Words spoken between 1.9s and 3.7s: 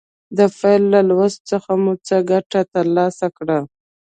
څه ګټه تر لاسه کړه.